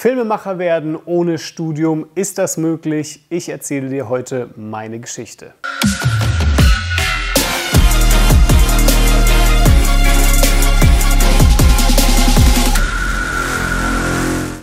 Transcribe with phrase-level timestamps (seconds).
[0.00, 3.26] Filmemacher werden ohne Studium, ist das möglich?
[3.30, 5.54] Ich erzähle dir heute meine Geschichte.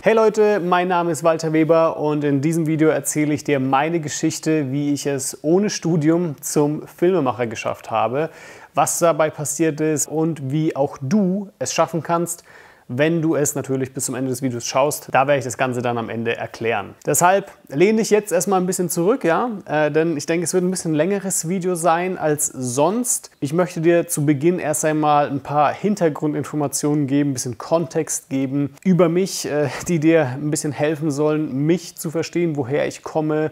[0.00, 4.00] Hey Leute, mein Name ist Walter Weber und in diesem Video erzähle ich dir meine
[4.00, 8.30] Geschichte, wie ich es ohne Studium zum Filmemacher geschafft habe,
[8.72, 12.42] was dabei passiert ist und wie auch du es schaffen kannst,
[12.88, 15.08] wenn du es natürlich bis zum Ende des Videos schaust.
[15.10, 16.94] Da werde ich das Ganze dann am Ende erklären.
[17.04, 20.64] Deshalb lehne ich jetzt erstmal ein bisschen zurück, ja, äh, denn ich denke, es wird
[20.64, 23.30] ein bisschen längeres Video sein als sonst.
[23.40, 28.74] Ich möchte dir zu Beginn erst einmal ein paar Hintergrundinformationen geben, ein bisschen Kontext geben
[28.84, 33.50] über mich, äh, die dir ein bisschen helfen sollen, mich zu verstehen, woher ich komme,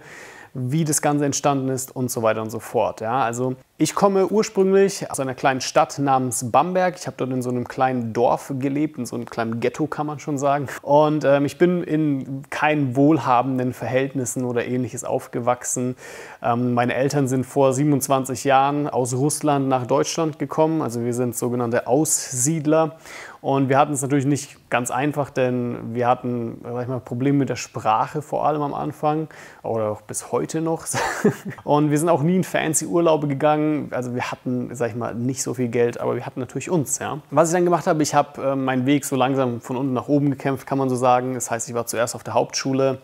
[0.54, 3.00] wie das Ganze entstanden ist und so weiter und so fort.
[3.00, 6.94] Ja, also ich komme ursprünglich aus einer kleinen Stadt namens Bamberg.
[6.96, 10.06] Ich habe dort in so einem kleinen Dorf gelebt, in so einem kleinen Ghetto kann
[10.06, 10.68] man schon sagen.
[10.82, 15.96] Und ähm, ich bin in keinen wohlhabenden Verhältnissen oder ähnliches aufgewachsen.
[16.40, 20.80] Ähm, meine Eltern sind vor 27 Jahren aus Russland nach Deutschland gekommen.
[20.80, 22.96] Also wir sind sogenannte Aussiedler.
[23.44, 27.50] Und wir hatten es natürlich nicht ganz einfach, denn wir hatten sag mal, Probleme mit
[27.50, 29.28] der Sprache vor allem am Anfang
[29.62, 30.86] oder auch bis heute noch.
[31.64, 33.88] Und wir sind auch nie in fancy Urlaube gegangen gegangen.
[33.90, 36.98] Also wir hatten, sag ich mal, nicht so viel Geld, aber wir hatten natürlich uns.
[36.98, 37.20] Ja.
[37.30, 40.08] Was ich dann gemacht habe, ich habe äh, meinen Weg so langsam von unten nach
[40.08, 41.34] oben gekämpft, kann man so sagen.
[41.34, 42.98] Das heißt, ich war zuerst auf der Hauptschule,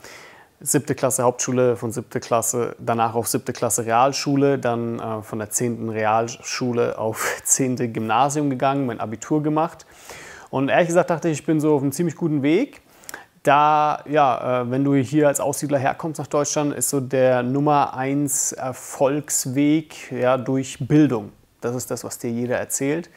[0.60, 5.50] siebte Klasse Hauptschule, von siebte Klasse, danach auf siebte Klasse Realschule, dann äh, von der
[5.50, 9.86] zehnten Realschule auf zehnte Gymnasium gegangen, mein Abitur gemacht.
[10.51, 12.83] Und ehrlich gesagt dachte ich, ich bin so auf einem ziemlich guten Weg
[13.43, 17.95] da, ja, äh, wenn du hier als Aussiedler herkommst nach Deutschland, ist so der Nummer
[17.95, 21.33] eins Erfolgsweg ja, durch Bildung.
[21.61, 23.11] Das ist das, was dir jeder erzählt.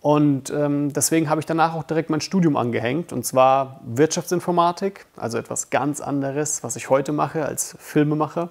[0.00, 5.38] Und ähm, deswegen habe ich danach auch direkt mein Studium angehängt, und zwar Wirtschaftsinformatik, also
[5.38, 8.48] etwas ganz anderes, was ich heute mache als Filmemacher.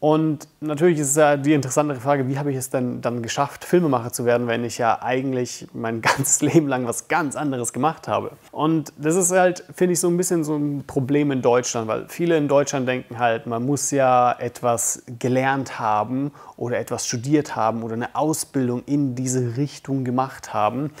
[0.00, 4.10] Und natürlich ist ja die interessantere Frage, wie habe ich es denn dann geschafft, Filmemacher
[4.10, 8.32] zu werden, wenn ich ja eigentlich mein ganzes Leben lang was ganz anderes gemacht habe.
[8.50, 12.06] Und das ist halt, finde ich, so ein bisschen so ein Problem in Deutschland, weil
[12.08, 17.82] viele in Deutschland denken halt, man muss ja etwas gelernt haben oder etwas studiert haben
[17.82, 20.92] oder eine Ausbildung in diese Richtung gemacht haben,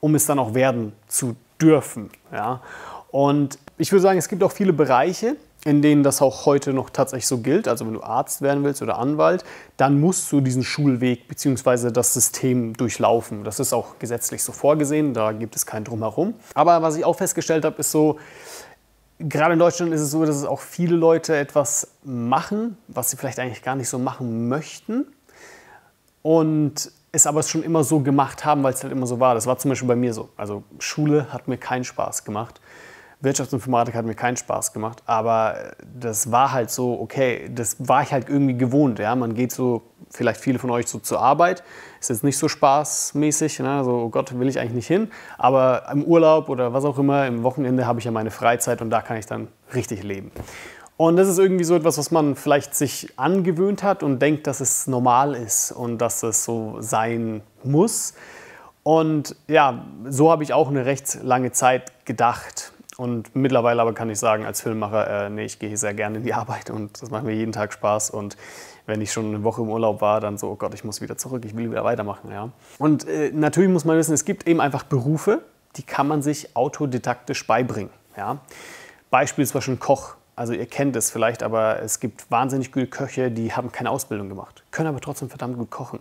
[0.00, 2.10] um es dann auch werden zu dürfen.
[2.30, 2.60] Ja?
[3.10, 6.90] Und ich würde sagen, es gibt auch viele Bereiche, in denen das auch heute noch
[6.90, 7.68] tatsächlich so gilt.
[7.68, 9.44] Also wenn du Arzt werden willst oder Anwalt,
[9.76, 11.90] dann musst du diesen Schulweg bzw.
[11.92, 13.44] das System durchlaufen.
[13.44, 16.34] Das ist auch gesetzlich so vorgesehen, da gibt es kein Drumherum.
[16.54, 18.18] Aber was ich auch festgestellt habe, ist so,
[19.20, 23.16] gerade in Deutschland ist es so, dass es auch viele Leute etwas machen, was sie
[23.16, 25.06] vielleicht eigentlich gar nicht so machen möchten.
[26.22, 29.34] Und es aber schon immer so gemacht haben, weil es halt immer so war.
[29.34, 30.30] Das war zum Beispiel bei mir so.
[30.36, 32.60] Also Schule hat mir keinen Spaß gemacht.
[33.22, 38.12] Wirtschaftsinformatik hat mir keinen Spaß gemacht, aber das war halt so, okay, das war ich
[38.12, 38.98] halt irgendwie gewohnt.
[38.98, 39.14] Ja?
[39.14, 41.62] Man geht so, vielleicht viele von euch so zur Arbeit,
[42.00, 43.84] ist jetzt nicht so spaßmäßig, ne?
[43.84, 47.26] so, oh Gott, will ich eigentlich nicht hin, aber im Urlaub oder was auch immer,
[47.26, 50.32] im Wochenende habe ich ja meine Freizeit und da kann ich dann richtig leben.
[50.96, 54.60] Und das ist irgendwie so etwas, was man vielleicht sich angewöhnt hat und denkt, dass
[54.60, 58.14] es normal ist und dass es so sein muss.
[58.82, 62.71] Und ja, so habe ich auch eine recht lange Zeit gedacht.
[63.02, 66.22] Und mittlerweile aber kann ich sagen, als Filmemacher, äh, nee, ich gehe sehr gerne in
[66.22, 68.10] die Arbeit und das macht mir jeden Tag Spaß.
[68.10, 68.36] Und
[68.86, 71.16] wenn ich schon eine Woche im Urlaub war, dann so, oh Gott, ich muss wieder
[71.16, 72.30] zurück, ich will wieder weitermachen.
[72.30, 72.50] Ja.
[72.78, 75.42] Und äh, natürlich muss man wissen, es gibt eben einfach Berufe,
[75.74, 77.90] die kann man sich autodidaktisch beibringen.
[78.16, 78.38] Ja.
[79.10, 80.14] Beispiel zum Beispiel ein Koch.
[80.36, 84.28] Also ihr kennt es vielleicht, aber es gibt wahnsinnig gute Köche, die haben keine Ausbildung
[84.28, 85.98] gemacht, können aber trotzdem verdammt gut kochen.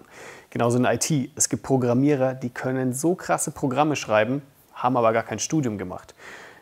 [0.51, 1.31] Genauso in IT.
[1.35, 4.43] Es gibt Programmierer, die können so krasse Programme schreiben,
[4.75, 6.13] haben aber gar kein Studium gemacht.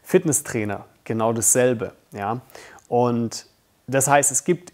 [0.10, 1.94] Fitnesstrainer, genau dasselbe.
[2.14, 2.42] Ja?
[2.88, 3.46] Und
[3.86, 4.74] das heißt, es gibt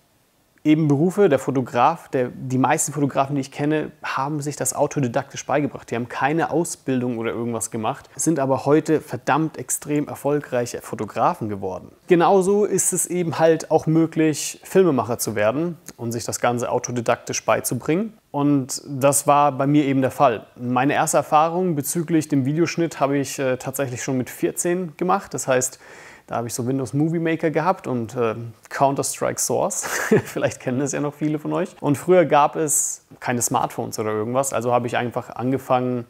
[0.65, 5.45] eben Berufe, der Fotograf, der, die meisten Fotografen, die ich kenne, haben sich das autodidaktisch
[5.45, 5.89] beigebracht.
[5.91, 11.91] Die haben keine Ausbildung oder irgendwas gemacht, sind aber heute verdammt extrem erfolgreiche Fotografen geworden.
[12.07, 17.45] Genauso ist es eben halt auch möglich, Filmemacher zu werden und sich das Ganze autodidaktisch
[17.45, 18.13] beizubringen.
[18.31, 20.47] Und das war bei mir eben der Fall.
[20.57, 25.33] Meine erste Erfahrung bezüglich dem Videoschnitt habe ich äh, tatsächlich schon mit 14 gemacht.
[25.33, 25.79] Das heißt,
[26.27, 28.35] da habe ich so Windows Movie Maker gehabt und äh,
[28.69, 29.85] Counter-Strike Source.
[30.25, 31.75] Vielleicht kennen das ja noch viele von euch.
[31.81, 34.51] Und früher gab es keine Smartphones oder irgendwas.
[34.51, 36.05] Also habe ich einfach angefangen,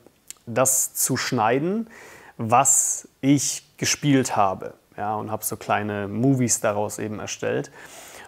[0.45, 1.89] das zu schneiden,
[2.37, 4.73] was ich gespielt habe.
[4.97, 7.71] Ja, und habe so kleine Movies daraus eben erstellt.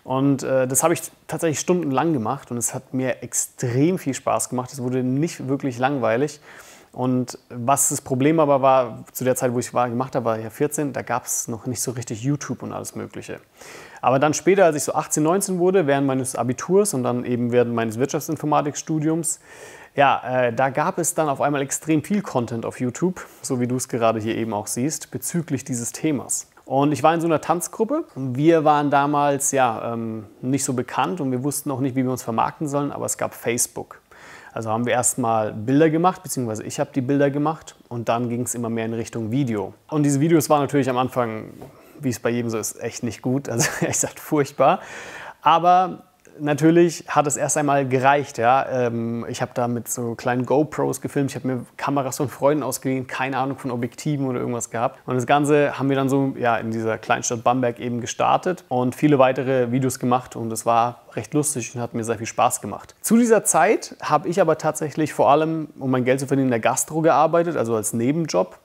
[0.04, 4.50] Und äh, das habe ich tatsächlich stundenlang gemacht und es hat mir extrem viel Spaß
[4.50, 4.72] gemacht.
[4.74, 6.42] Es wurde nicht wirklich langweilig.
[6.98, 10.38] Und was das Problem aber war, zu der Zeit, wo ich war, gemacht habe, war
[10.40, 13.40] ich ja 14, da gab es noch nicht so richtig YouTube und alles Mögliche.
[14.02, 17.52] Aber dann später, als ich so 18, 19 wurde, während meines Abiturs und dann eben
[17.52, 19.40] während meines Wirtschaftsinformatikstudiums,
[19.96, 23.68] ja, äh, da gab es dann auf einmal extrem viel Content auf YouTube, so wie
[23.68, 26.48] du es gerade hier eben auch siehst, bezüglich dieses Themas.
[26.66, 28.06] Und ich war in so einer Tanzgruppe.
[28.16, 32.12] Wir waren damals ja ähm, nicht so bekannt und wir wussten auch nicht, wie wir
[32.12, 34.02] uns vermarkten sollen, aber es gab Facebook.
[34.58, 38.42] Also haben wir erstmal Bilder gemacht, beziehungsweise ich habe die Bilder gemacht und dann ging
[38.42, 39.76] es immer mehr in Richtung Video.
[39.88, 41.54] Und diese Videos waren natürlich am Anfang,
[42.00, 44.80] wie es bei jedem so ist, echt nicht gut, also echt furchtbar.
[45.44, 46.07] Aber
[46.40, 48.38] natürlich hat es erst einmal gereicht.
[48.38, 48.66] Ja.
[48.70, 51.32] Ähm, ich habe da mit so kleinen GoPros gefilmt.
[51.32, 55.00] Ich habe mir Kameras von Freunden ausgeliehen, keine Ahnung von Objektiven oder irgendwas gehabt.
[55.06, 58.96] Und das Ganze haben wir dann so ja, in dieser Kleinstadt Bamberg eben gestartet und
[58.96, 60.36] viele weitere Videos gemacht.
[60.36, 62.96] Und es war recht lustig und hat mir sehr viel Spaß gemacht.
[63.02, 66.52] Zu dieser Zeit habe ich aber tatsächlich vor allem, um mein Geld zu verdienen, in
[66.52, 68.58] der Gastro gearbeitet, also als Nebenjob.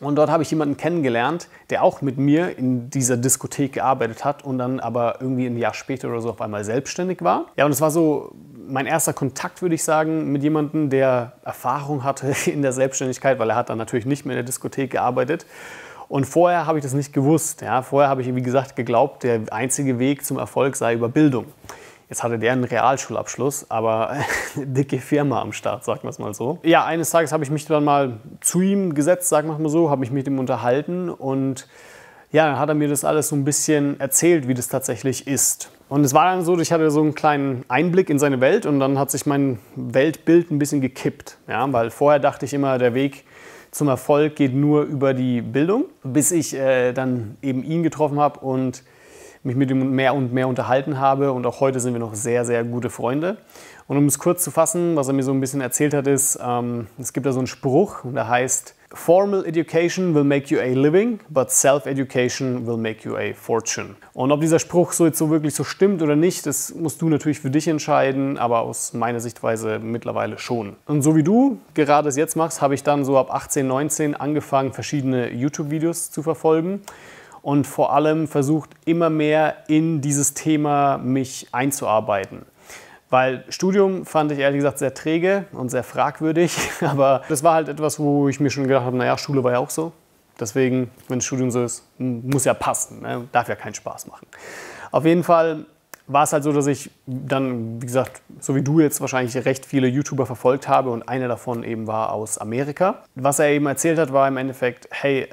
[0.00, 4.44] Und dort habe ich jemanden kennengelernt, der auch mit mir in dieser Diskothek gearbeitet hat
[4.44, 7.46] und dann aber irgendwie ein Jahr später oder so auf einmal selbstständig war.
[7.56, 8.32] Ja, und es war so
[8.68, 13.50] mein erster Kontakt, würde ich sagen, mit jemandem, der Erfahrung hatte in der Selbstständigkeit, weil
[13.50, 15.46] er hat dann natürlich nicht mehr in der Diskothek gearbeitet.
[16.08, 17.62] Und vorher habe ich das nicht gewusst.
[17.62, 17.82] Ja.
[17.82, 21.46] Vorher habe ich, wie gesagt, geglaubt, der einzige Weg zum Erfolg sei über Bildung.
[22.08, 24.16] Jetzt hatte der einen Realschulabschluss, aber
[24.56, 26.58] dicke Firma am Start, sagen wir es mal so.
[26.62, 29.90] Ja, eines Tages habe ich mich dann mal zu ihm gesetzt, sagen wir mal so,
[29.90, 31.66] habe mich mit ihm unterhalten und
[32.30, 35.70] ja, dann hat er mir das alles so ein bisschen erzählt, wie das tatsächlich ist.
[35.88, 38.80] Und es war dann so, ich hatte so einen kleinen Einblick in seine Welt und
[38.80, 41.38] dann hat sich mein Weltbild ein bisschen gekippt.
[41.48, 43.24] Ja, weil vorher dachte ich immer, der Weg
[43.70, 48.40] zum Erfolg geht nur über die Bildung, bis ich äh, dann eben ihn getroffen habe
[48.40, 48.82] und
[49.46, 52.44] mich mit ihm mehr und mehr unterhalten habe und auch heute sind wir noch sehr,
[52.44, 53.38] sehr gute Freunde.
[53.88, 56.38] Und um es kurz zu fassen, was er mir so ein bisschen erzählt hat, ist,
[56.44, 60.60] ähm, es gibt da so einen Spruch und der heißt, Formal education will make you
[60.60, 63.96] a living, but self-education will make you a fortune.
[64.14, 67.08] Und ob dieser Spruch so jetzt so wirklich so stimmt oder nicht, das musst du
[67.08, 70.76] natürlich für dich entscheiden, aber aus meiner Sichtweise mittlerweile schon.
[70.86, 74.14] Und so wie du gerade es jetzt machst, habe ich dann so ab 18, 19
[74.14, 76.80] angefangen, verschiedene YouTube-Videos zu verfolgen
[77.46, 82.44] und vor allem versucht immer mehr in dieses Thema mich einzuarbeiten.
[83.08, 87.68] Weil Studium fand ich ehrlich gesagt sehr träge und sehr fragwürdig, aber das war halt
[87.68, 89.92] etwas, wo ich mir schon gedacht habe, naja, Schule war ja auch so.
[90.40, 93.28] Deswegen, wenn Studium so ist, muss ja passen, ne?
[93.30, 94.26] darf ja keinen Spaß machen.
[94.90, 95.66] Auf jeden Fall
[96.08, 99.66] war es halt so, dass ich dann, wie gesagt, so wie du jetzt wahrscheinlich recht
[99.66, 103.02] viele YouTuber verfolgt habe und einer davon eben war aus Amerika.
[103.14, 105.28] Was er eben erzählt hat, war im Endeffekt, hey,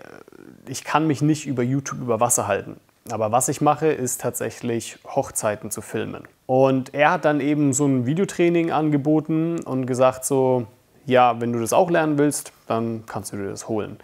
[0.68, 2.78] ich kann mich nicht über YouTube über Wasser halten.
[3.12, 6.24] Aber was ich mache, ist tatsächlich Hochzeiten zu filmen.
[6.46, 10.68] Und er hat dann eben so ein Videotraining angeboten und gesagt so,
[11.06, 13.98] ja, wenn du das auch lernen willst, dann kannst du dir das holen.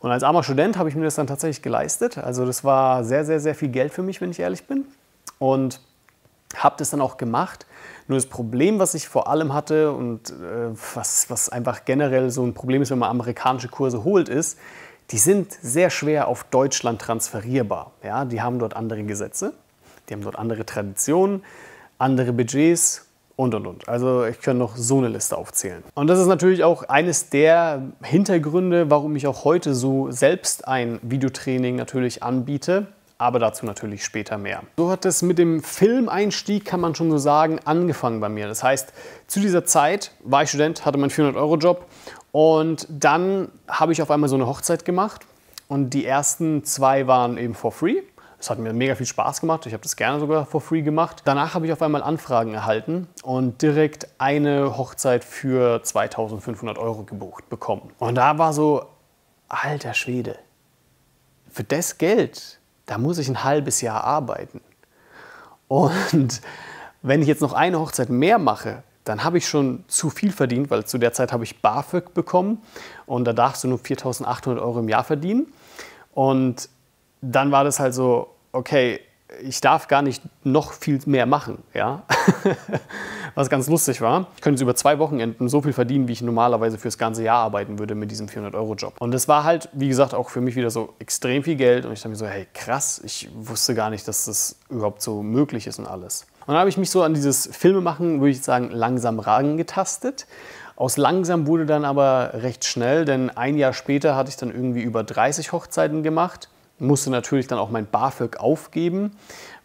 [0.00, 2.18] Und als armer Student habe ich mir das dann tatsächlich geleistet.
[2.18, 4.86] Also das war sehr, sehr, sehr viel Geld für mich, wenn ich ehrlich bin.
[5.38, 5.80] Und
[6.56, 7.66] habe das dann auch gemacht.
[8.06, 12.42] Nur das Problem, was ich vor allem hatte und äh, was, was einfach generell so
[12.42, 14.58] ein Problem ist, wenn man amerikanische Kurse holt, ist,
[15.10, 17.92] die sind sehr schwer auf Deutschland transferierbar.
[18.02, 19.52] Ja, die haben dort andere Gesetze,
[20.08, 21.44] die haben dort andere Traditionen,
[21.98, 23.06] andere Budgets
[23.36, 23.88] und und und.
[23.88, 25.82] Also ich kann noch so eine Liste aufzählen.
[25.94, 30.98] Und das ist natürlich auch eines der Hintergründe, warum ich auch heute so selbst ein
[31.02, 32.88] Videotraining natürlich anbiete.
[33.20, 34.62] Aber dazu natürlich später mehr.
[34.76, 38.46] So hat es mit dem Filmeinstieg, kann man schon so sagen, angefangen bei mir.
[38.46, 38.92] Das heißt,
[39.26, 41.84] zu dieser Zeit war ich Student, hatte meinen 400-Euro-Job
[42.30, 45.26] und dann habe ich auf einmal so eine Hochzeit gemacht
[45.66, 48.02] und die ersten zwei waren eben for free.
[48.40, 49.66] Es hat mir mega viel Spaß gemacht.
[49.66, 51.22] Ich habe das gerne sogar for free gemacht.
[51.24, 57.48] Danach habe ich auf einmal Anfragen erhalten und direkt eine Hochzeit für 2500 Euro gebucht
[57.48, 57.90] bekommen.
[57.98, 58.86] Und da war so,
[59.48, 60.38] alter Schwede,
[61.50, 62.57] für das Geld,
[62.88, 64.60] da muss ich ein halbes Jahr arbeiten.
[65.68, 66.40] Und
[67.02, 70.70] wenn ich jetzt noch eine Hochzeit mehr mache, dann habe ich schon zu viel verdient,
[70.70, 72.60] weil zu der Zeit habe ich BAföG bekommen
[73.06, 75.52] und da darfst du nur 4.800 Euro im Jahr verdienen.
[76.12, 76.68] Und
[77.20, 79.00] dann war das halt so, okay,
[79.42, 82.02] ich darf gar nicht noch viel mehr machen, ja.
[83.34, 84.26] Was ganz lustig war.
[84.36, 87.78] Ich könnte über zwei Wochenenden so viel verdienen, wie ich normalerweise fürs ganze Jahr arbeiten
[87.78, 88.94] würde mit diesem 400-Euro-Job.
[88.98, 91.84] Und das war halt, wie gesagt, auch für mich wieder so extrem viel Geld.
[91.84, 95.22] Und ich dachte mir so, hey, krass, ich wusste gar nicht, dass das überhaupt so
[95.22, 96.26] möglich ist und alles.
[96.40, 100.26] Und dann habe ich mich so an dieses Filmemachen, würde ich sagen, langsam rangetastet.
[100.74, 104.80] Aus langsam wurde dann aber recht schnell, denn ein Jahr später hatte ich dann irgendwie
[104.80, 106.48] über 30 Hochzeiten gemacht.
[106.78, 109.12] Musste natürlich dann auch mein BAföG aufgeben,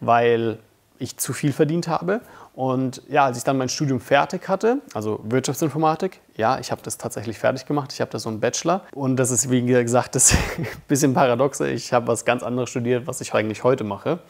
[0.00, 0.58] weil
[0.98, 2.20] ich zu viel verdient habe.
[2.54, 6.98] Und ja, als ich dann mein Studium fertig hatte, also Wirtschaftsinformatik, ja, ich habe das
[6.98, 7.92] tatsächlich fertig gemacht.
[7.92, 8.82] Ich habe da so einen Bachelor.
[8.94, 10.36] Und das ist, wie gesagt, das
[10.88, 11.68] bisschen paradoxe.
[11.68, 14.20] Ich habe was ganz anderes studiert, was ich eigentlich heute mache.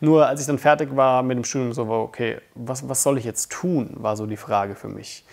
[0.00, 3.18] Nur als ich dann fertig war mit dem Studium, so war, okay, was, was soll
[3.18, 5.24] ich jetzt tun, war so die Frage für mich.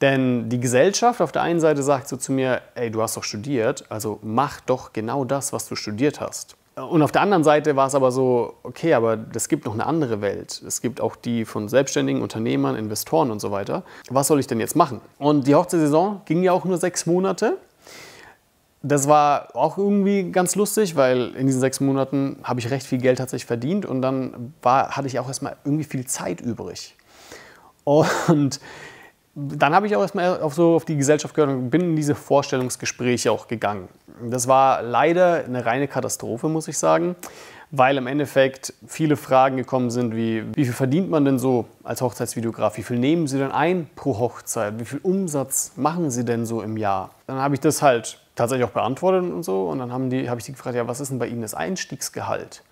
[0.00, 3.24] Denn die Gesellschaft auf der einen Seite sagt so zu mir, ey, du hast doch
[3.24, 6.56] studiert, also mach doch genau das, was du studiert hast.
[6.76, 9.84] Und auf der anderen Seite war es aber so, okay, aber es gibt noch eine
[9.84, 10.62] andere Welt.
[10.66, 13.82] Es gibt auch die von selbstständigen Unternehmern, Investoren und so weiter.
[14.08, 15.00] Was soll ich denn jetzt machen?
[15.18, 17.58] Und die Hochzeitssaison ging ja auch nur sechs Monate.
[18.82, 22.98] Das war auch irgendwie ganz lustig, weil in diesen sechs Monaten habe ich recht viel
[22.98, 26.96] Geld tatsächlich verdient und dann war, hatte ich auch erstmal irgendwie viel Zeit übrig.
[27.84, 28.60] Und
[29.34, 32.14] dann habe ich auch erstmal auf, so auf die Gesellschaft gehört und bin in diese
[32.14, 33.88] Vorstellungsgespräche auch gegangen.
[34.28, 37.14] Das war leider eine reine Katastrophe, muss ich sagen,
[37.70, 42.02] weil im Endeffekt viele Fragen gekommen sind, wie wie viel verdient man denn so als
[42.02, 42.76] Hochzeitsvideograf?
[42.76, 44.78] Wie viel nehmen Sie denn ein pro Hochzeit?
[44.80, 47.10] Wie viel Umsatz machen Sie denn so im Jahr?
[47.28, 50.40] Dann habe ich das halt tatsächlich auch beantwortet und so und dann haben die, habe
[50.40, 52.64] ich die gefragt, ja, was ist denn bei Ihnen das Einstiegsgehalt?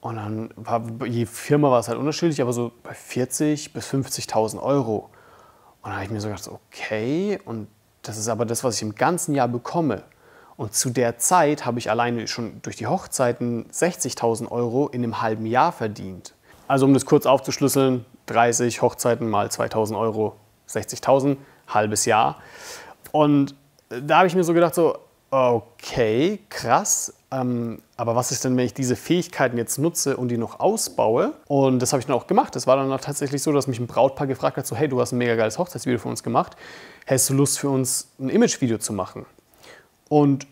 [0.00, 4.62] Und dann war, je Firma war es halt unterschiedlich, aber so bei 40 bis 50.000
[4.62, 5.10] Euro.
[5.88, 7.66] Und dann habe ich mir so gedacht, okay, und
[8.02, 10.02] das ist aber das, was ich im ganzen Jahr bekomme.
[10.58, 15.22] Und zu der Zeit habe ich alleine schon durch die Hochzeiten 60.000 Euro in einem
[15.22, 16.34] halben Jahr verdient.
[16.66, 20.36] Also um das kurz aufzuschlüsseln, 30 Hochzeiten mal 2.000 Euro,
[20.68, 22.36] 60.000, halbes Jahr.
[23.10, 23.54] Und
[23.88, 24.98] da habe ich mir so gedacht, so,
[25.30, 30.38] okay, krass, ähm, aber was ist denn, wenn ich diese Fähigkeiten jetzt nutze und die
[30.38, 31.34] noch ausbaue?
[31.46, 32.56] Und das habe ich dann auch gemacht.
[32.56, 35.00] Es war dann auch tatsächlich so, dass mich ein Brautpaar gefragt hat, so, hey, du
[35.00, 36.56] hast ein mega geiles Hochzeitsvideo für uns gemacht.
[37.04, 39.26] Hättest du Lust für uns ein Imagevideo zu machen?
[40.08, 40.46] Und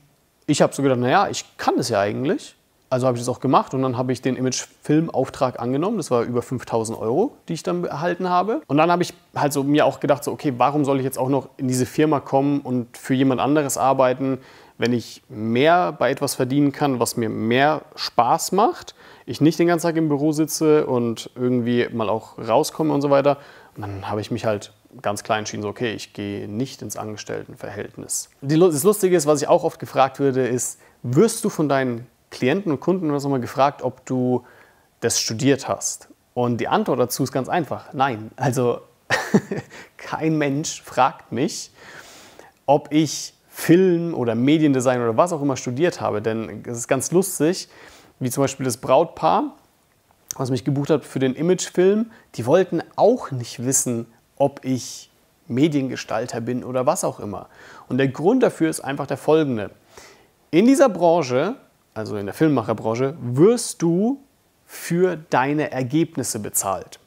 [0.47, 2.55] ich habe so gedacht, naja, ich kann das ja eigentlich.
[2.89, 5.97] Also habe ich das auch gemacht und dann habe ich den Imagefilmauftrag angenommen.
[5.97, 8.63] Das war über 5000 Euro, die ich dann erhalten habe.
[8.69, 11.19] Und dann habe ich halt so mir auch gedacht, so, okay, warum soll ich jetzt
[11.19, 14.39] auch noch in diese Firma kommen und für jemand anderes arbeiten,
[14.79, 19.67] wenn ich mehr bei etwas verdienen kann, was mir mehr Spaß macht, ich nicht den
[19.67, 23.39] ganzen Tag im Büro sitze und irgendwie mal auch rauskomme und so weiter.
[23.77, 28.31] Dann habe ich mich halt ganz klar entschieden, so, okay, ich gehe nicht ins Angestelltenverhältnis.
[28.41, 32.73] Das Lustige ist, was ich auch oft gefragt würde, ist, wirst du von deinen Klienten
[32.73, 34.45] und Kunden oder so mal gefragt, ob du
[35.01, 36.09] das studiert hast?
[36.35, 38.31] Und die Antwort dazu ist ganz einfach, nein.
[38.37, 38.81] Also
[39.97, 41.71] kein Mensch fragt mich,
[42.67, 46.21] ob ich Film oder Mediendesign oder was auch immer studiert habe.
[46.21, 47.69] Denn es ist ganz lustig,
[48.21, 49.57] wie zum Beispiel das Brautpaar,
[50.37, 55.11] was mich gebucht hat für den Imagefilm, die wollten auch nicht wissen, ob ich
[55.49, 57.49] Mediengestalter bin oder was auch immer.
[57.89, 59.71] Und der Grund dafür ist einfach der folgende.
[60.51, 61.57] In dieser Branche,
[61.95, 64.21] also in der Filmemacherbranche, wirst du
[64.67, 67.01] für deine Ergebnisse bezahlt.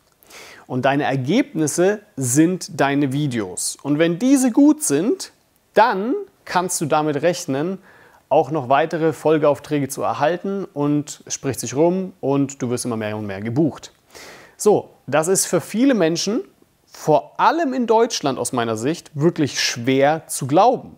[0.66, 3.78] Und deine Ergebnisse sind deine Videos.
[3.84, 5.32] Und wenn diese gut sind,
[5.76, 6.16] dann
[6.50, 7.78] kannst du damit rechnen,
[8.28, 13.16] auch noch weitere Folgeaufträge zu erhalten und spricht sich rum und du wirst immer mehr
[13.16, 13.94] und mehr gebucht.
[14.58, 16.42] So, das ist für viele Menschen,
[16.92, 20.98] vor allem in Deutschland aus meiner Sicht, wirklich schwer zu glauben.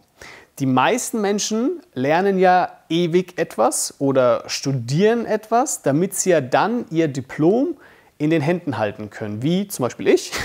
[0.60, 7.08] Die meisten Menschen lernen ja ewig etwas oder studieren etwas, damit sie ja dann ihr
[7.08, 7.78] Diplom
[8.22, 10.32] in den Händen halten können, wie zum Beispiel ich.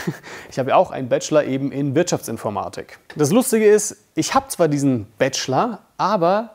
[0.51, 2.99] Ich habe ja auch einen Bachelor eben in Wirtschaftsinformatik.
[3.17, 6.55] Das Lustige ist, ich habe zwar diesen Bachelor, aber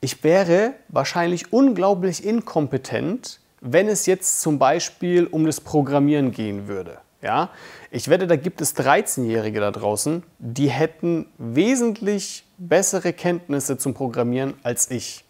[0.00, 6.98] ich wäre wahrscheinlich unglaublich inkompetent, wenn es jetzt zum Beispiel um das Programmieren gehen würde.
[7.20, 7.50] Ja?
[7.90, 14.54] Ich wette, da gibt es 13-Jährige da draußen, die hätten wesentlich bessere Kenntnisse zum Programmieren
[14.62, 15.24] als ich.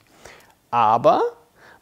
[0.71, 1.23] Aber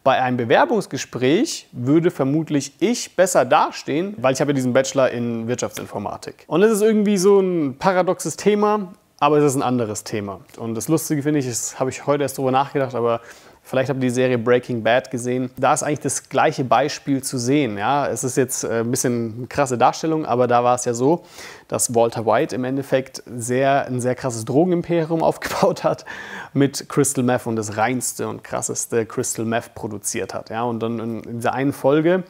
[0.04, 5.47] bei einem Bewerbungsgespräch würde vermutlich ich besser dastehen, weil ich habe ja diesen Bachelor in
[5.47, 6.44] Wirtschaftsinformatik.
[6.49, 10.40] Und es ist irgendwie so ein paradoxes Thema, aber es ist ein anderes Thema.
[10.56, 13.21] Und das Lustige finde ich, das habe ich heute erst darüber nachgedacht, aber
[13.64, 15.50] Vielleicht habt ihr die Serie Breaking Bad gesehen.
[15.57, 17.78] Da ist eigentlich das gleiche Beispiel zu sehen.
[17.78, 18.09] Ja?
[18.09, 21.23] Es ist jetzt äh, ein bisschen eine krasse Darstellung, aber da war es ja so,
[21.69, 26.04] dass Walter White im Endeffekt sehr, ein sehr krasses Drogenimperium aufgebaut hat
[26.52, 30.50] mit Crystal Meth und das reinste und krasseste Crystal Meth produziert hat.
[30.50, 30.64] Ja?
[30.64, 32.25] Und dann in dieser einen Folge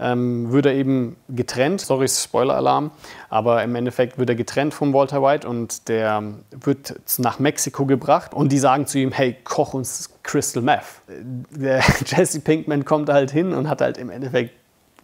[0.00, 2.90] ähm, wird er eben getrennt, sorry, Spoiler-Alarm,
[3.28, 8.32] aber im Endeffekt wird er getrennt von Walter White und der wird nach Mexiko gebracht
[8.32, 10.84] und die sagen zu ihm, hey, koch uns Crystal Meth.
[11.50, 14.54] Der Jesse Pinkman kommt halt hin und hat halt im Endeffekt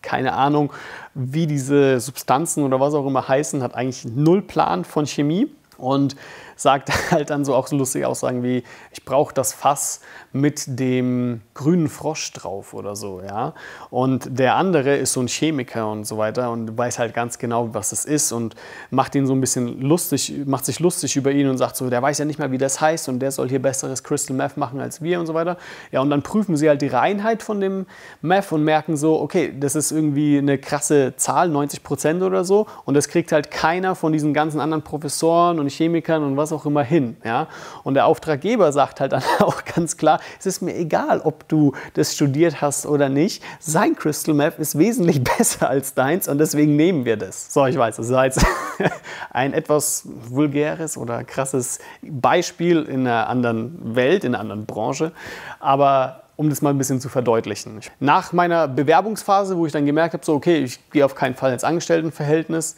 [0.02, 0.72] keine Ahnung,
[1.14, 6.14] wie diese Substanzen oder was auch immer heißen, hat eigentlich null Plan von Chemie und
[6.56, 10.00] sagt halt dann so auch so lustige Aussagen wie, ich brauche das Fass
[10.32, 13.54] mit dem grünen Frosch drauf oder so, ja.
[13.90, 17.74] Und der andere ist so ein Chemiker und so weiter und weiß halt ganz genau,
[17.74, 18.54] was das ist und
[18.90, 22.02] macht ihn so ein bisschen lustig, macht sich lustig über ihn und sagt so, der
[22.02, 24.80] weiß ja nicht mal, wie das heißt und der soll hier besseres Crystal Meth machen
[24.80, 25.56] als wir und so weiter.
[25.92, 27.86] Ja, und dann prüfen sie halt die Reinheit von dem
[28.22, 32.66] Meth und merken so, okay, das ist irgendwie eine krasse Zahl, 90 Prozent oder so
[32.84, 36.66] und das kriegt halt keiner von diesen ganzen anderen Professoren und Chemikern und was auch
[36.66, 37.48] immer hin, ja.
[37.84, 41.72] Und der Auftraggeber sagt halt dann auch ganz klar, es ist mir egal, ob du
[41.94, 43.42] das studiert hast oder nicht.
[43.60, 47.52] Sein Crystal Meth ist wesentlich besser als deins und deswegen nehmen wir das.
[47.52, 48.46] So, ich weiß, das ist jetzt
[49.30, 55.12] ein etwas vulgäres oder krasses Beispiel in einer anderen Welt, in einer anderen Branche,
[55.60, 57.80] aber um das mal ein bisschen zu verdeutlichen.
[57.98, 61.52] Nach meiner Bewerbungsphase, wo ich dann gemerkt habe, so okay, ich gehe auf keinen Fall
[61.52, 62.76] ins Angestelltenverhältnis,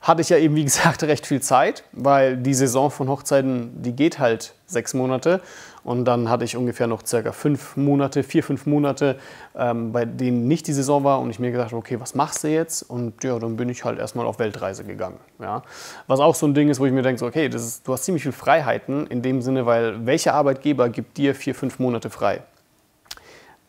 [0.00, 3.92] hatte ich ja eben, wie gesagt, recht viel Zeit, weil die Saison von Hochzeiten, die
[3.92, 5.40] geht halt sechs Monate.
[5.82, 9.18] Und dann hatte ich ungefähr noch circa fünf Monate, vier, fünf Monate,
[9.56, 11.20] ähm, bei denen nicht die Saison war.
[11.20, 12.82] Und ich mir gedacht, okay, was machst du jetzt?
[12.82, 15.18] Und ja, dann bin ich halt erstmal auf Weltreise gegangen.
[15.38, 15.62] Ja.
[16.06, 18.04] Was auch so ein Ding ist, wo ich mir denke, so, okay, ist, du hast
[18.04, 22.42] ziemlich viel Freiheiten in dem Sinne, weil welcher Arbeitgeber gibt dir vier, fünf Monate frei?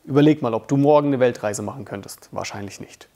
[0.03, 2.27] Überleg mal, ob du morgen eine Weltreise machen könntest.
[2.31, 3.07] Wahrscheinlich nicht.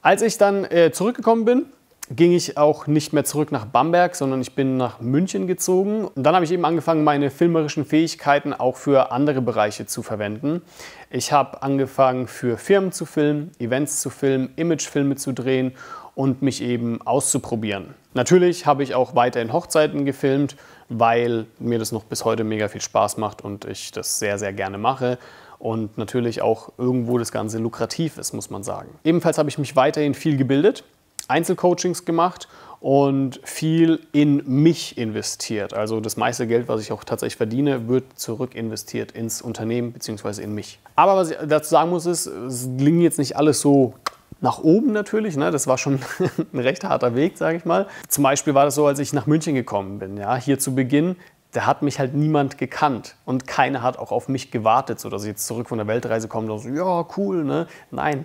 [0.00, 1.66] Als ich dann äh, zurückgekommen bin,
[2.14, 6.04] ging ich auch nicht mehr zurück nach Bamberg, sondern ich bin nach München gezogen.
[6.04, 10.62] Und dann habe ich eben angefangen, meine filmerischen Fähigkeiten auch für andere Bereiche zu verwenden.
[11.10, 15.72] Ich habe angefangen, für Firmen zu filmen, Events zu filmen, Imagefilme zu drehen
[16.14, 17.94] und mich eben auszuprobieren.
[18.14, 20.56] Natürlich habe ich auch weiterhin Hochzeiten gefilmt,
[20.90, 24.52] weil mir das noch bis heute mega viel Spaß macht und ich das sehr, sehr
[24.52, 25.18] gerne mache
[25.58, 28.90] und natürlich auch irgendwo das Ganze lukrativ ist, muss man sagen.
[29.04, 30.84] Ebenfalls habe ich mich weiterhin viel gebildet.
[31.28, 32.48] Einzelcoachings gemacht
[32.80, 35.72] und viel in mich investiert.
[35.72, 40.42] Also das meiste Geld, was ich auch tatsächlich verdiene, wird zurück investiert ins Unternehmen bzw.
[40.42, 40.80] in mich.
[40.96, 43.94] Aber was ich dazu sagen muss, ist, es ging jetzt nicht alles so
[44.40, 45.36] nach oben natürlich.
[45.36, 45.52] Ne?
[45.52, 46.00] Das war schon
[46.52, 47.86] ein recht harter Weg, sage ich mal.
[48.08, 50.16] Zum Beispiel war das so, als ich nach München gekommen bin.
[50.16, 50.36] Ja?
[50.36, 51.16] Hier zu Beginn
[51.52, 55.22] da hat mich halt niemand gekannt und keiner hat auch auf mich gewartet, so dass
[55.22, 57.66] ich jetzt zurück von der Weltreise komme und so, ja, cool, ne?
[57.90, 58.24] Nein.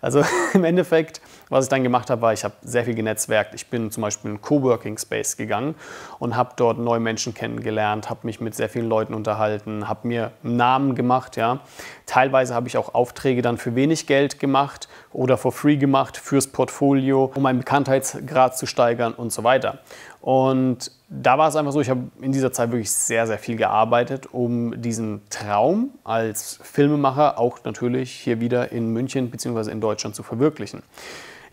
[0.00, 3.54] Also im Endeffekt, was ich dann gemacht habe, war, ich habe sehr viel genetzwerkt.
[3.54, 5.76] Ich bin zum Beispiel in einen Coworking Space gegangen
[6.18, 10.32] und habe dort neue Menschen kennengelernt, habe mich mit sehr vielen Leuten unterhalten, habe mir
[10.42, 11.60] einen Namen gemacht, ja.
[12.06, 16.48] Teilweise habe ich auch Aufträge dann für wenig Geld gemacht oder for free gemacht fürs
[16.48, 19.78] Portfolio, um meinen Bekanntheitsgrad zu steigern und so weiter.
[20.20, 20.90] Und
[21.22, 24.28] da war es einfach so, ich habe in dieser Zeit wirklich sehr, sehr viel gearbeitet,
[24.32, 29.70] um diesen Traum als Filmemacher auch natürlich hier wieder in München bzw.
[29.70, 30.82] in Deutschland zu verwirklichen.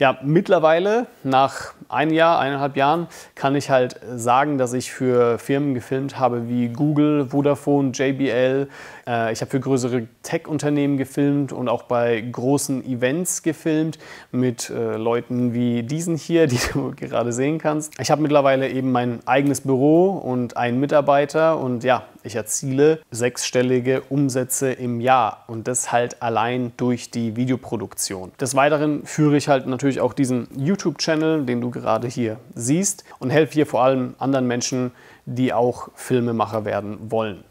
[0.02, 5.76] Ja, mittlerweile, nach ein Jahr, eineinhalb Jahren, kann ich halt sagen, dass ich für Firmen
[5.76, 8.68] gefilmt habe wie Google, Vodafone, JBL.
[9.06, 14.00] Äh, ich habe für größere Tech-Unternehmen gefilmt und auch bei großen Events gefilmt
[14.32, 17.94] mit äh, Leuten wie diesen hier, die du gerade sehen kannst.
[18.00, 24.02] Ich habe mittlerweile eben mein eigenes Büro und einen Mitarbeiter und ja, ich erziele sechsstellige
[24.02, 28.32] Umsätze im Jahr und das halt allein durch die Videoproduktion.
[28.40, 33.30] Des Weiteren führe ich halt natürlich auch diesen YouTube-Channel, den du gerade hier siehst und
[33.30, 34.91] helfe hier vor allem anderen Menschen,
[35.25, 37.43] die auch Filmemacher werden wollen.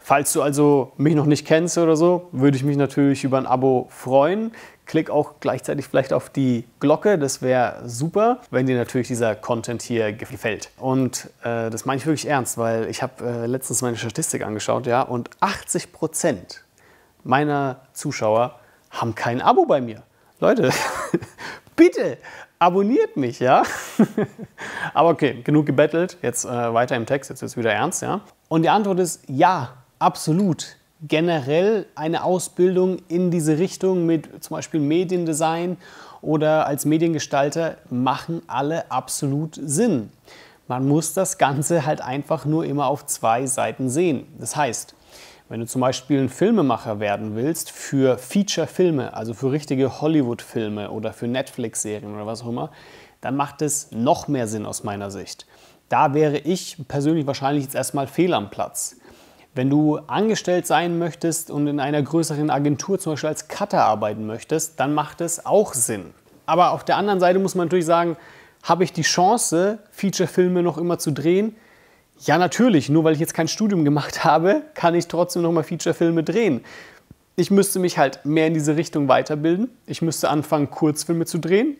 [0.00, 3.46] Falls du also mich noch nicht kennst oder so, würde ich mich natürlich über ein
[3.46, 4.52] Abo freuen.
[4.86, 9.82] Klick auch gleichzeitig vielleicht auf die Glocke, das wäre super, wenn dir natürlich dieser Content
[9.82, 10.70] hier gefällt.
[10.78, 14.86] Und äh, das meine ich wirklich ernst, weil ich habe äh, letztens meine Statistik angeschaut,
[14.86, 16.64] ja, und 80 Prozent
[17.22, 18.58] meiner Zuschauer
[18.90, 20.02] haben kein Abo bei mir.
[20.40, 20.70] Leute,
[21.78, 22.18] bitte
[22.58, 23.62] abonniert mich, ja.
[24.94, 26.18] Aber okay, genug gebettelt.
[26.20, 28.20] Jetzt äh, weiter im Text, jetzt wird es wieder ernst, ja.
[28.48, 34.80] Und die Antwort ist ja, absolut generell eine Ausbildung in diese Richtung mit zum Beispiel
[34.80, 35.76] Mediendesign
[36.20, 40.10] oder als Mediengestalter machen alle absolut Sinn.
[40.66, 44.26] Man muss das Ganze halt einfach nur immer auf zwei Seiten sehen.
[44.38, 44.94] Das heißt,
[45.48, 51.12] wenn du zum Beispiel ein Filmemacher werden willst für Feature-Filme, also für richtige Hollywood-Filme oder
[51.12, 52.70] für Netflix-Serien oder was auch immer,
[53.20, 55.46] dann macht es noch mehr Sinn aus meiner Sicht.
[55.88, 58.96] Da wäre ich persönlich wahrscheinlich jetzt erstmal fehl am Platz.
[59.54, 64.26] Wenn du angestellt sein möchtest und in einer größeren Agentur zum Beispiel als Cutter arbeiten
[64.26, 66.12] möchtest, dann macht es auch Sinn.
[66.44, 68.16] Aber auf der anderen Seite muss man natürlich sagen,
[68.62, 71.56] habe ich die Chance, Feature-Filme noch immer zu drehen?
[72.20, 72.88] Ja, natürlich.
[72.88, 76.62] Nur weil ich jetzt kein Studium gemacht habe, kann ich trotzdem noch mal Feature-Filme drehen.
[77.36, 79.70] Ich müsste mich halt mehr in diese Richtung weiterbilden.
[79.86, 81.76] Ich müsste anfangen, Kurzfilme zu drehen.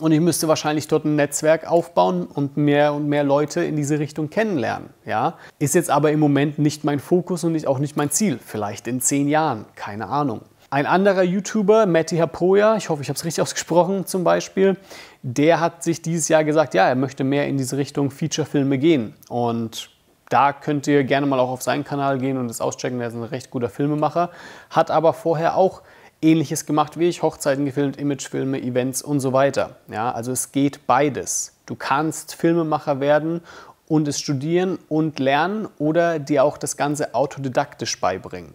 [0.00, 3.98] und ich müsste wahrscheinlich dort ein Netzwerk aufbauen und mehr und mehr Leute in diese
[3.98, 4.90] Richtung kennenlernen.
[5.04, 5.36] Ja?
[5.58, 8.38] Ist jetzt aber im Moment nicht mein Fokus und auch nicht mein Ziel.
[8.44, 10.42] Vielleicht in zehn Jahren, keine Ahnung.
[10.72, 14.76] Ein anderer YouTuber, Matti Hapoya, ich hoffe, ich habe es richtig ausgesprochen zum Beispiel,
[15.22, 19.14] der hat sich dieses Jahr gesagt, ja, er möchte mehr in diese Richtung Feature-Filme gehen.
[19.28, 19.90] Und
[20.28, 23.00] da könnt ihr gerne mal auch auf seinen Kanal gehen und das auschecken.
[23.00, 24.30] Er ist ein recht guter Filmemacher,
[24.70, 25.82] hat aber vorher auch
[26.22, 29.74] Ähnliches gemacht wie ich, Hochzeiten gefilmt, Imagefilme, Events und so weiter.
[29.88, 31.56] Ja, also es geht beides.
[31.66, 33.40] Du kannst Filmemacher werden
[33.88, 38.54] und es studieren und lernen oder dir auch das Ganze autodidaktisch beibringen.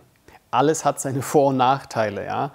[0.55, 2.25] Alles hat seine Vor- und Nachteile.
[2.25, 2.51] Ja.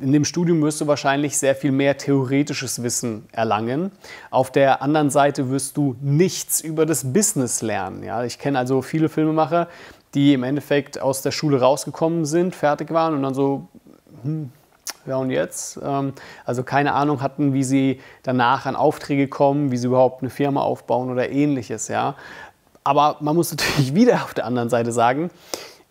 [0.00, 3.92] In dem Studium wirst du wahrscheinlich sehr viel mehr theoretisches Wissen erlangen.
[4.30, 8.02] Auf der anderen Seite wirst du nichts über das Business lernen.
[8.02, 8.24] Ja.
[8.24, 9.68] Ich kenne also viele Filmemacher,
[10.14, 13.68] die im Endeffekt aus der Schule rausgekommen sind, fertig waren und dann so
[14.22, 14.50] hm,
[15.06, 15.78] ja und jetzt?
[15.82, 16.12] Ähm,
[16.44, 20.62] also keine Ahnung hatten, wie sie danach an Aufträge kommen, wie sie überhaupt eine Firma
[20.62, 21.88] aufbauen oder ähnliches.
[21.88, 22.16] Ja.
[22.84, 25.30] Aber man muss natürlich wieder auf der anderen Seite sagen,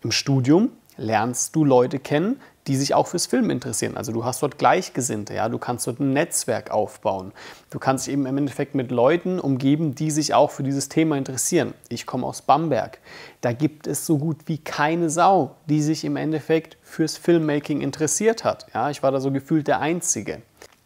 [0.02, 3.96] im Studium lernst du Leute kennen, die sich auch fürs Film interessieren.
[3.96, 7.32] Also du hast dort Gleichgesinnte, ja, du kannst dort ein Netzwerk aufbauen.
[7.70, 11.16] Du kannst dich eben im Endeffekt mit Leuten umgeben, die sich auch für dieses Thema
[11.16, 11.74] interessieren.
[11.88, 12.98] Ich komme aus Bamberg.
[13.40, 18.44] Da gibt es so gut wie keine Sau, die sich im Endeffekt fürs Filmmaking interessiert
[18.44, 18.66] hat.
[18.74, 20.42] Ja, ich war da so gefühlt der Einzige.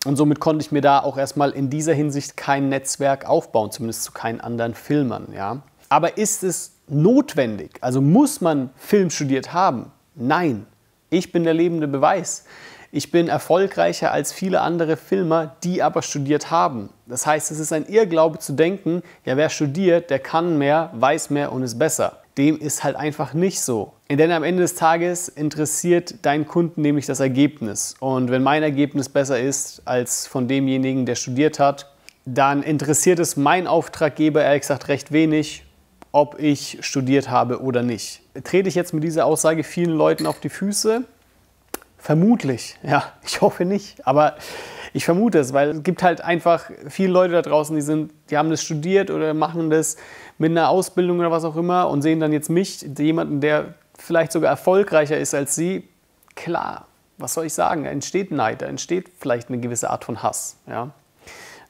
[0.06, 4.02] Und somit konnte ich mir da auch erstmal in dieser Hinsicht kein Netzwerk aufbauen, zumindest
[4.02, 5.28] zu keinen anderen Filmern.
[5.34, 5.62] Ja.
[5.90, 7.78] Aber ist es notwendig?
[7.80, 9.92] Also muss man Film studiert haben?
[10.20, 10.66] Nein,
[11.08, 12.44] ich bin der lebende Beweis.
[12.92, 16.90] Ich bin erfolgreicher als viele andere Filmer, die aber studiert haben.
[17.06, 21.30] Das heißt, es ist ein Irrglaube zu denken, ja, wer studiert, der kann mehr, weiß
[21.30, 22.18] mehr und ist besser.
[22.36, 23.94] Dem ist halt einfach nicht so.
[24.10, 27.94] Denn am Ende des Tages interessiert deinen Kunden nämlich das Ergebnis.
[27.98, 31.90] Und wenn mein Ergebnis besser ist als von demjenigen, der studiert hat,
[32.26, 35.64] dann interessiert es mein Auftraggeber ehrlich gesagt recht wenig,
[36.12, 38.19] ob ich studiert habe oder nicht.
[38.44, 41.04] Trete ich jetzt mit dieser Aussage vielen Leuten auf die Füße?
[41.98, 44.36] Vermutlich, ja, ich hoffe nicht, aber
[44.92, 48.36] ich vermute es, weil es gibt halt einfach viele Leute da draußen, die sind, die
[48.36, 49.96] haben das studiert oder machen das
[50.38, 54.32] mit einer Ausbildung oder was auch immer und sehen dann jetzt mich, jemanden, der vielleicht
[54.32, 55.86] sogar erfolgreicher ist als sie.
[56.34, 56.86] Klar,
[57.18, 57.84] was soll ich sagen?
[57.84, 60.56] Da entsteht Neid, da entsteht vielleicht eine gewisse Art von Hass.
[60.66, 60.90] Ja?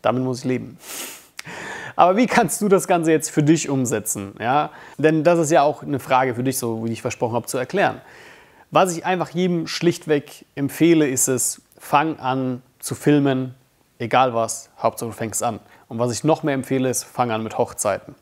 [0.00, 0.78] Damit muss ich leben.
[1.96, 4.34] Aber wie kannst du das Ganze jetzt für dich umsetzen?
[4.38, 4.70] Ja?
[4.98, 7.58] Denn das ist ja auch eine Frage für dich, so wie ich versprochen habe, zu
[7.58, 8.00] erklären.
[8.70, 13.54] Was ich einfach jedem schlichtweg empfehle, ist es, fang an zu filmen,
[13.98, 15.60] egal was, Hauptsache du fängst an.
[15.88, 18.14] Und was ich noch mehr empfehle, ist, fang an mit Hochzeiten.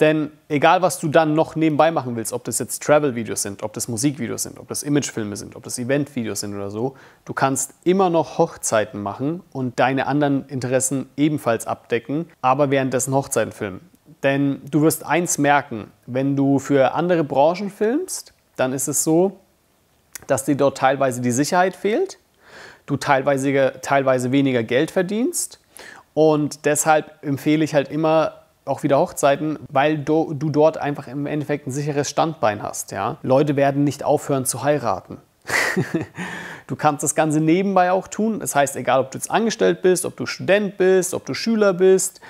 [0.00, 3.72] Denn egal, was du dann noch nebenbei machen willst, ob das jetzt Travel-Videos sind, ob
[3.72, 7.74] das Musikvideos sind, ob das Imagefilme sind, ob das Event-Videos sind oder so, du kannst
[7.84, 13.80] immer noch Hochzeiten machen und deine anderen Interessen ebenfalls abdecken, aber währenddessen Hochzeiten filmen.
[14.22, 19.38] Denn du wirst eins merken, wenn du für andere Branchen filmst, dann ist es so,
[20.26, 22.18] dass dir dort teilweise die Sicherheit fehlt,
[22.86, 25.60] du teilweise, teilweise weniger Geld verdienst
[26.14, 31.26] und deshalb empfehle ich halt immer, auch wieder Hochzeiten, weil du, du dort einfach im
[31.26, 32.92] Endeffekt ein sicheres Standbein hast.
[32.92, 33.18] Ja?
[33.22, 35.18] Leute werden nicht aufhören zu heiraten.
[36.66, 38.40] du kannst das Ganze nebenbei auch tun.
[38.40, 41.72] Das heißt, egal ob du jetzt angestellt bist, ob du Student bist, ob du Schüler
[41.72, 42.20] bist,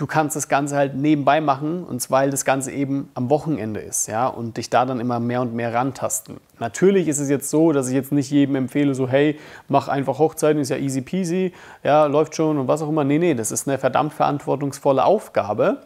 [0.00, 3.80] du kannst das Ganze halt nebenbei machen, und zwar, weil das Ganze eben am Wochenende
[3.80, 6.36] ist, ja, und dich da dann immer mehr und mehr rantasten.
[6.58, 10.18] Natürlich ist es jetzt so, dass ich jetzt nicht jedem empfehle, so, hey, mach einfach
[10.18, 13.04] Hochzeiten, ist ja easy peasy, ja, läuft schon und was auch immer.
[13.04, 15.78] Nee, nee, das ist eine verdammt verantwortungsvolle Aufgabe.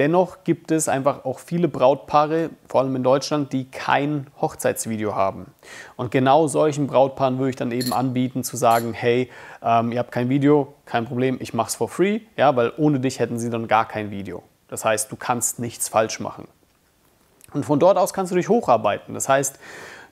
[0.00, 5.52] Dennoch gibt es einfach auch viele Brautpaare, vor allem in Deutschland, die kein Hochzeitsvideo haben.
[5.96, 9.28] Und genau solchen Brautpaaren würde ich dann eben anbieten, zu sagen, hey,
[9.62, 12.98] ähm, ihr habt kein Video, kein Problem, ich mache es for free, ja, weil ohne
[12.98, 14.42] dich hätten sie dann gar kein Video.
[14.68, 16.48] Das heißt, du kannst nichts falsch machen.
[17.52, 19.12] Und von dort aus kannst du dich hocharbeiten.
[19.12, 19.58] Das heißt,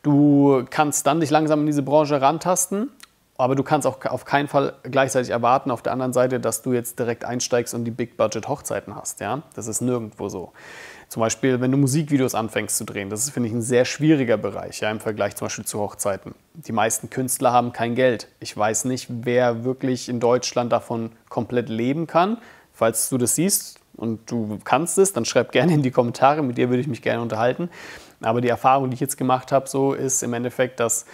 [0.03, 2.90] du kannst dann dich langsam in diese Branche rantasten
[3.38, 6.72] aber du kannst auch auf keinen Fall gleichzeitig erwarten, auf der anderen Seite, dass du
[6.72, 9.20] jetzt direkt einsteigst und die Big-Budget-Hochzeiten hast.
[9.20, 9.42] Ja?
[9.55, 10.53] Das ist nirgendwo so.
[11.09, 14.37] Zum Beispiel, wenn du Musikvideos anfängst zu drehen, das ist, finde ich, ein sehr schwieriger
[14.37, 16.35] Bereich ja, im Vergleich zum Beispiel zu Hochzeiten.
[16.53, 18.29] Die meisten Künstler haben kein Geld.
[18.40, 22.38] Ich weiß nicht, wer wirklich in Deutschland davon komplett leben kann.
[22.72, 26.59] Falls du das siehst und du kannst es, dann schreib gerne in die Kommentare, mit
[26.59, 27.70] dir würde ich mich gerne unterhalten.
[28.20, 31.07] Aber die Erfahrung, die ich jetzt gemacht habe, so ist im Endeffekt, dass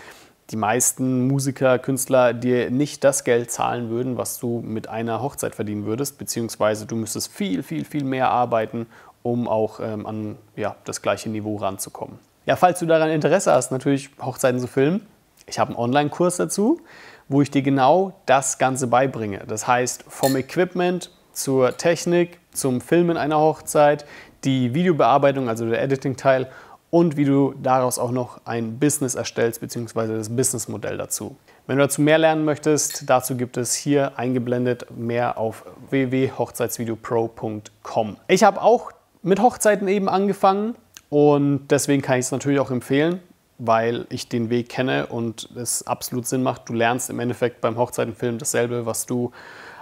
[0.50, 5.54] die meisten Musiker, Künstler dir nicht das Geld zahlen würden, was du mit einer Hochzeit
[5.54, 8.86] verdienen würdest, beziehungsweise du müsstest viel, viel, viel mehr arbeiten,
[9.22, 12.18] um auch ähm, an ja, das gleiche Niveau ranzukommen.
[12.46, 15.06] Ja, falls du daran Interesse hast, natürlich Hochzeiten zu filmen,
[15.46, 16.80] Ich habe einen Online-Kurs dazu,
[17.28, 19.42] wo ich dir genau das Ganze beibringe.
[19.46, 24.04] Das heißt, vom Equipment zur Technik, zum Filmen einer Hochzeit,
[24.44, 26.48] die Videobearbeitung, also der Editing-Teil
[26.94, 31.34] und wie du daraus auch noch ein Business erstellst, beziehungsweise das Businessmodell dazu.
[31.66, 38.16] Wenn du dazu mehr lernen möchtest, dazu gibt es hier eingeblendet mehr auf www.hochzeitsvideopro.com.
[38.28, 40.76] Ich habe auch mit Hochzeiten eben angefangen
[41.08, 43.18] und deswegen kann ich es natürlich auch empfehlen,
[43.58, 46.68] weil ich den Weg kenne und es absolut Sinn macht.
[46.68, 49.32] Du lernst im Endeffekt beim Hochzeitenfilm dasselbe, was du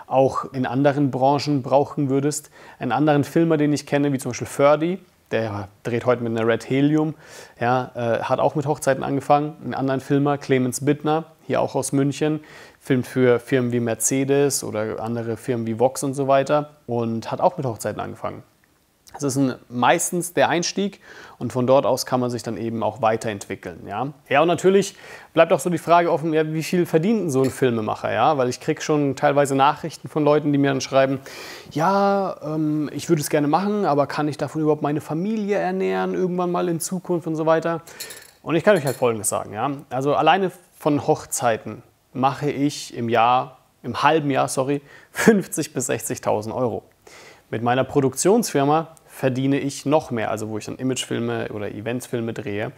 [0.06, 2.48] auch in anderen Branchen brauchen würdest.
[2.78, 4.98] Einen anderen Filmer, den ich kenne, wie zum Beispiel Ferdi,
[5.32, 7.14] der dreht heute mit einer Red Helium,
[7.60, 9.56] ja, äh, hat auch mit Hochzeiten angefangen.
[9.64, 12.40] Einen anderen Filmer, Clemens Bittner, hier auch aus München,
[12.80, 17.40] filmt für Firmen wie Mercedes oder andere Firmen wie Vox und so weiter und hat
[17.40, 18.42] auch mit Hochzeiten angefangen.
[19.14, 21.00] Das ist ein, meistens der Einstieg
[21.38, 23.86] und von dort aus kann man sich dann eben auch weiterentwickeln.
[23.86, 24.96] Ja, ja und natürlich
[25.34, 28.12] bleibt auch so die Frage offen, ja, wie viel verdient so ein Filmemacher?
[28.12, 28.38] Ja?
[28.38, 31.20] Weil ich kriege schon teilweise Nachrichten von Leuten, die mir dann schreiben,
[31.72, 36.14] ja, ähm, ich würde es gerne machen, aber kann ich davon überhaupt meine Familie ernähren,
[36.14, 37.82] irgendwann mal in Zukunft und so weiter?
[38.42, 39.52] Und ich kann euch halt Folgendes sagen.
[39.52, 39.70] Ja?
[39.90, 44.82] Also alleine von Hochzeiten mache ich im Jahr, im halben Jahr, sorry,
[45.14, 46.84] 50.000 bis 60.000 Euro.
[47.50, 48.88] Mit meiner Produktionsfirma
[49.22, 52.72] verdiene ich noch mehr, also wo ich dann Imagefilme oder Eventsfilme drehe.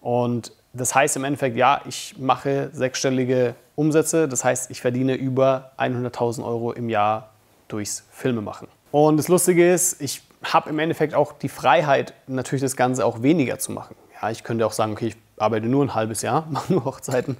[0.00, 5.70] Und das heißt im Endeffekt, ja, ich mache sechsstellige Umsätze, das heißt, ich verdiene über
[5.78, 7.30] 100.000 Euro im Jahr
[7.68, 8.66] durchs Filmemachen.
[8.90, 13.22] Und das Lustige ist, ich habe im Endeffekt auch die Freiheit, natürlich das Ganze auch
[13.22, 13.94] weniger zu machen.
[14.20, 17.36] Ja, ich könnte auch sagen, okay, ich arbeite nur ein halbes Jahr, mache nur Hochzeiten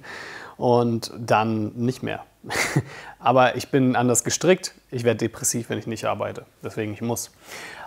[0.55, 2.23] und dann nicht mehr.
[3.19, 4.73] Aber ich bin anders gestrickt.
[4.91, 6.45] Ich werde depressiv, wenn ich nicht arbeite.
[6.63, 7.31] Deswegen, ich muss.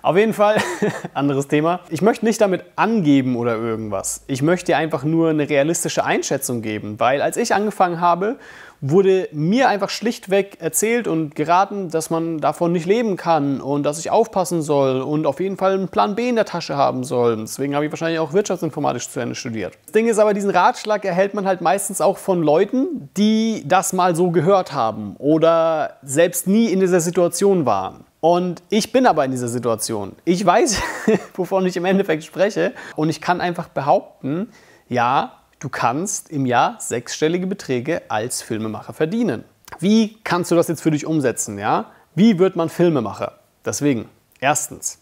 [0.02, 0.56] Auf jeden Fall,
[1.14, 1.80] anderes Thema.
[1.90, 4.22] Ich möchte nicht damit angeben oder irgendwas.
[4.26, 8.38] Ich möchte dir einfach nur eine realistische Einschätzung geben, weil als ich angefangen habe,
[8.80, 13.98] wurde mir einfach schlichtweg erzählt und geraten, dass man davon nicht leben kann und dass
[13.98, 17.36] ich aufpassen soll und auf jeden Fall einen Plan B in der Tasche haben soll.
[17.36, 19.74] Deswegen habe ich wahrscheinlich auch Wirtschaftsinformatik zu Ende studiert.
[19.84, 23.92] Das Ding ist aber, diesen Ratschlag erhält man halt meistens auch von Leuten, die das
[23.92, 28.04] mal so gehört haben oder selbst nie in dieser Situation waren.
[28.20, 30.12] Und ich bin aber in dieser Situation.
[30.24, 30.80] Ich weiß,
[31.34, 32.72] wovon ich im Endeffekt spreche.
[32.94, 34.50] Und ich kann einfach behaupten,
[34.88, 39.44] ja, du kannst im Jahr sechsstellige Beträge als Filmemacher verdienen.
[39.78, 41.58] Wie kannst du das jetzt für dich umsetzen?
[41.58, 41.92] Ja?
[42.14, 43.38] Wie wird man Filmemacher?
[43.64, 44.08] Deswegen,
[44.40, 44.98] erstens,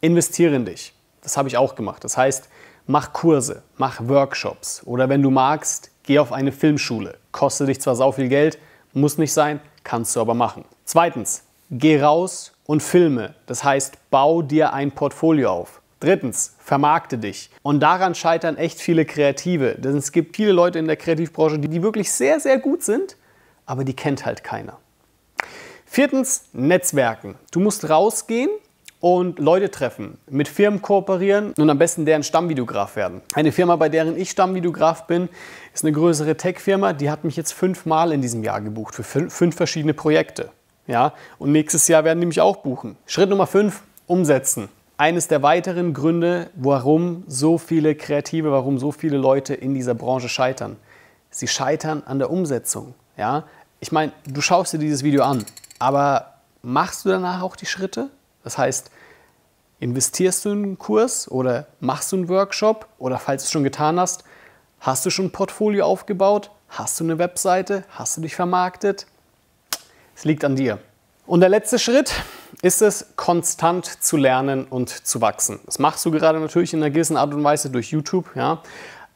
[0.00, 0.94] investiere in dich.
[1.22, 2.04] Das habe ich auch gemacht.
[2.04, 2.48] Das heißt,
[2.86, 7.18] mach Kurse, mach Workshops oder wenn du magst, geh auf eine Filmschule.
[7.32, 8.58] Kostet dich zwar sau viel Geld,
[8.92, 10.64] muss nicht sein, kannst du aber machen.
[10.84, 13.34] Zweitens, geh raus und filme.
[13.46, 15.82] Das heißt, bau dir ein Portfolio auf.
[16.00, 17.50] Drittens, vermarkte dich.
[17.62, 19.76] Und daran scheitern echt viele Kreative.
[19.76, 23.16] Denn es gibt viele Leute in der Kreativbranche, die, wirklich sehr, sehr gut sind,
[23.64, 24.78] aber die kennt halt keiner.
[25.86, 27.36] Viertens, Netzwerken.
[27.50, 28.50] Du musst rausgehen
[29.00, 33.22] und Leute treffen, mit Firmen kooperieren und am besten deren Stammvideograf werden.
[33.34, 35.28] Eine Firma, bei deren ich Stammvideograf bin,
[35.72, 39.56] ist eine größere Tech-Firma, die hat mich jetzt fünfmal in diesem Jahr gebucht für fünf
[39.56, 40.50] verschiedene Projekte.
[40.86, 42.96] Ja, und nächstes Jahr werden die mich auch buchen.
[43.06, 44.68] Schritt Nummer 5, umsetzen.
[44.98, 50.30] Eines der weiteren Gründe, warum so viele Kreative, warum so viele Leute in dieser Branche
[50.30, 50.76] scheitern.
[51.28, 52.94] Sie scheitern an der Umsetzung.
[53.18, 53.44] Ja?
[53.78, 55.44] Ich meine, du schaust dir dieses Video an,
[55.78, 58.08] aber machst du danach auch die Schritte?
[58.42, 58.90] Das heißt,
[59.80, 63.64] investierst du in einen Kurs oder machst du einen Workshop oder falls du es schon
[63.64, 64.24] getan hast,
[64.80, 66.50] hast du schon ein Portfolio aufgebaut?
[66.70, 67.84] Hast du eine Webseite?
[67.90, 69.06] Hast du dich vermarktet?
[70.14, 70.78] Es liegt an dir.
[71.26, 72.14] Und der letzte Schritt
[72.62, 75.60] ist es, konstant zu lernen und zu wachsen.
[75.66, 78.62] Das machst du gerade natürlich in einer gewissen Art und Weise durch YouTube, ja.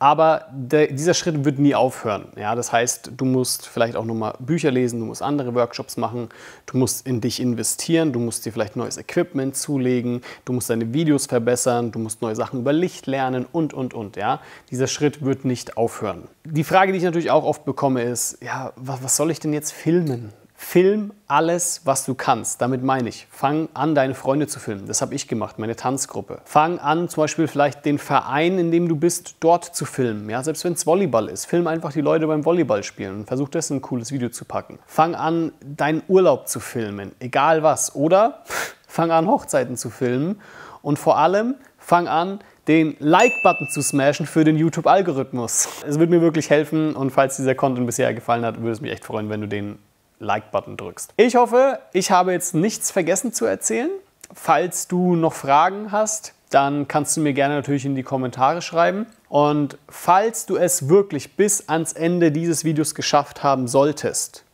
[0.02, 2.28] Aber der, dieser Schritt wird nie aufhören.
[2.34, 2.54] Ja?
[2.54, 6.30] Das heißt, du musst vielleicht auch nochmal Bücher lesen, du musst andere Workshops machen,
[6.64, 10.94] du musst in dich investieren, du musst dir vielleicht neues Equipment zulegen, du musst deine
[10.94, 14.16] Videos verbessern, du musst neue Sachen über Licht lernen und, und, und.
[14.16, 14.40] Ja?
[14.70, 16.28] Dieser Schritt wird nicht aufhören.
[16.44, 19.52] Die Frage, die ich natürlich auch oft bekomme, ist, ja, was, was soll ich denn
[19.52, 20.32] jetzt filmen?
[20.62, 22.60] Film alles, was du kannst.
[22.60, 24.86] Damit meine ich, fang an, deine Freunde zu filmen.
[24.86, 26.42] Das habe ich gemacht, meine Tanzgruppe.
[26.44, 30.28] Fang an, zum Beispiel vielleicht den Verein, in dem du bist, dort zu filmen.
[30.28, 31.46] Ja, selbst wenn es Volleyball ist.
[31.46, 34.44] Film einfach die Leute beim Volleyball spielen und versuch das in ein cooles Video zu
[34.44, 34.78] packen.
[34.86, 37.96] Fang an, deinen Urlaub zu filmen, egal was.
[37.96, 38.44] Oder
[38.86, 40.40] fang an, Hochzeiten zu filmen.
[40.82, 45.68] Und vor allem, fang an, den Like-Button zu smashen für den YouTube-Algorithmus.
[45.88, 48.92] Es wird mir wirklich helfen und falls dieser Content bisher gefallen hat, würde es mich
[48.92, 49.78] echt freuen, wenn du den
[50.20, 51.12] Like-Button drückst.
[51.16, 53.90] Ich hoffe, ich habe jetzt nichts vergessen zu erzählen.
[54.32, 59.06] Falls du noch Fragen hast, dann kannst du mir gerne natürlich in die Kommentare schreiben.
[59.28, 64.44] Und falls du es wirklich bis ans Ende dieses Videos geschafft haben solltest,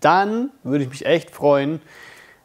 [0.00, 1.80] dann würde ich mich echt freuen,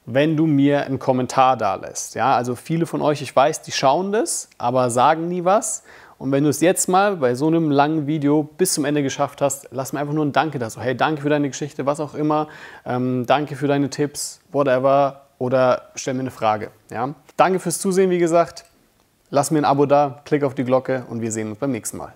[0.06, 2.16] wenn du mir einen Kommentar da lässt.
[2.16, 5.84] Ja, also viele von euch, ich weiß, die schauen das, aber sagen nie was.
[6.18, 9.42] Und wenn du es jetzt mal bei so einem langen Video bis zum Ende geschafft
[9.42, 10.70] hast, lass mir einfach nur ein Danke da.
[10.70, 12.48] So, hey, danke für deine Geschichte, was auch immer.
[12.86, 15.22] Ähm, danke für deine Tipps, whatever.
[15.38, 16.72] Oder stell mir eine Frage.
[16.90, 17.14] Ja?
[17.36, 18.66] Danke fürs Zusehen, wie gesagt.
[19.30, 21.98] Lass mir ein Abo da, klick auf die Glocke und wir sehen uns beim nächsten
[21.98, 22.14] Mal.